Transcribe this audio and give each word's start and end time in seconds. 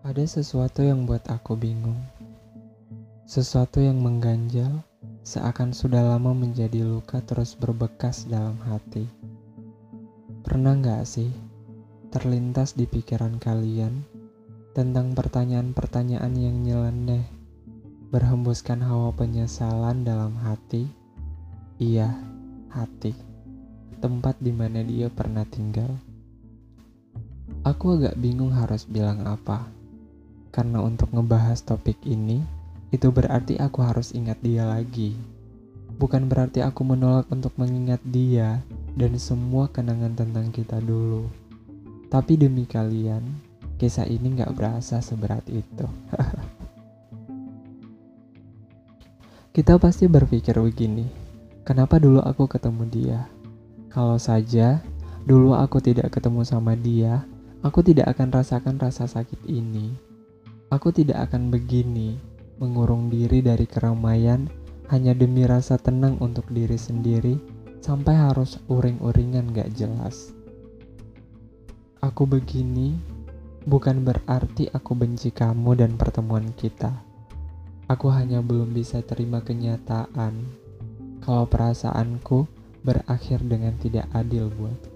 Ada 0.00 0.40
sesuatu 0.40 0.80
yang 0.80 1.04
buat 1.04 1.28
aku 1.28 1.60
bingung. 1.60 2.00
Sesuatu 3.28 3.84
yang 3.84 4.00
mengganjal, 4.00 4.80
seakan 5.20 5.76
sudah 5.76 6.00
lama 6.00 6.32
menjadi 6.32 6.80
luka 6.88 7.20
terus 7.20 7.52
berbekas 7.52 8.24
dalam 8.24 8.56
hati. 8.64 9.04
Pernah 10.40 10.80
nggak 10.80 11.04
sih 11.04 11.28
terlintas 12.08 12.72
di 12.80 12.88
pikiran 12.88 13.36
kalian 13.36 14.00
tentang 14.72 15.12
pertanyaan-pertanyaan 15.12 16.32
yang 16.32 16.56
nyeleneh, 16.64 17.28
berhembuskan 18.08 18.80
hawa 18.80 19.12
penyesalan 19.12 20.00
dalam 20.00 20.32
hati? 20.40 20.88
Iya, 21.76 22.08
hati. 22.72 23.12
Tempat 24.00 24.40
di 24.40 24.56
mana 24.56 24.80
dia 24.80 25.12
pernah 25.12 25.44
tinggal. 25.44 25.92
Aku 27.68 28.00
agak 28.00 28.16
bingung 28.16 28.56
harus 28.56 28.88
bilang 28.88 29.28
apa. 29.28 29.79
Karena 30.50 30.82
untuk 30.82 31.14
ngebahas 31.14 31.62
topik 31.62 32.02
ini, 32.02 32.42
itu 32.90 33.06
berarti 33.14 33.54
aku 33.58 33.86
harus 33.86 34.10
ingat 34.10 34.42
dia 34.42 34.66
lagi. 34.66 35.14
Bukan 35.94 36.26
berarti 36.26 36.58
aku 36.58 36.82
menolak 36.82 37.30
untuk 37.30 37.54
mengingat 37.54 38.02
dia 38.02 38.58
dan 38.98 39.14
semua 39.14 39.70
kenangan 39.70 40.18
tentang 40.18 40.50
kita 40.50 40.82
dulu. 40.82 41.30
Tapi 42.10 42.34
demi 42.34 42.66
kalian, 42.66 43.22
kisah 43.78 44.10
ini 44.10 44.42
gak 44.42 44.50
berasa 44.58 44.98
seberat 44.98 45.46
itu. 45.46 45.86
kita 49.54 49.78
pasti 49.78 50.10
berpikir 50.10 50.58
begini, 50.58 51.06
kenapa 51.62 52.02
dulu 52.02 52.18
aku 52.18 52.50
ketemu 52.50 52.82
dia? 52.90 53.20
Kalau 53.94 54.18
saja 54.18 54.82
dulu 55.22 55.54
aku 55.54 55.78
tidak 55.78 56.10
ketemu 56.10 56.42
sama 56.42 56.74
dia, 56.74 57.22
aku 57.62 57.86
tidak 57.86 58.10
akan 58.16 58.34
rasakan 58.34 58.82
rasa 58.82 59.06
sakit 59.06 59.46
ini. 59.46 60.09
Aku 60.70 60.94
tidak 60.94 61.26
akan 61.30 61.50
begini, 61.50 62.14
mengurung 62.62 63.10
diri 63.10 63.42
dari 63.42 63.66
keramaian 63.66 64.46
hanya 64.86 65.18
demi 65.18 65.42
rasa 65.42 65.74
tenang 65.82 66.14
untuk 66.22 66.46
diri 66.46 66.78
sendiri 66.78 67.34
sampai 67.82 68.14
harus 68.14 68.54
uring-uringan 68.70 69.50
gak 69.50 69.70
jelas. 69.74 70.30
Aku 71.98 72.22
begini 72.22 72.94
bukan 73.66 74.06
berarti 74.06 74.70
aku 74.70 74.94
benci 74.94 75.34
kamu 75.34 75.74
dan 75.74 75.98
pertemuan 75.98 76.50
kita. 76.54 77.02
Aku 77.90 78.06
hanya 78.14 78.38
belum 78.38 78.70
bisa 78.70 79.02
terima 79.02 79.42
kenyataan 79.42 80.46
kalau 81.22 81.50
perasaanku 81.50 82.46
berakhir 82.86 83.42
dengan 83.44 83.74
tidak 83.76 84.06
adil 84.14 84.46
buatku. 84.54 84.89